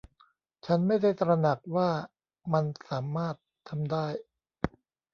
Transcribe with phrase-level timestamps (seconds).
[0.65, 1.89] ฉันไม่ได้ตระหนักว่า
[2.53, 3.35] มันสามารถ
[3.69, 4.07] ทำได้